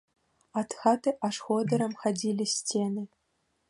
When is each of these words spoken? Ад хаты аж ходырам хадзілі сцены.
Ад 0.61 0.69
хаты 0.79 1.09
аж 1.29 1.35
ходырам 1.49 1.93
хадзілі 2.01 2.53
сцены. 2.57 3.01